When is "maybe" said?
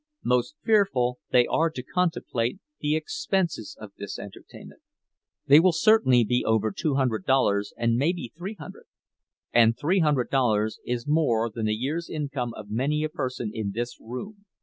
7.97-8.33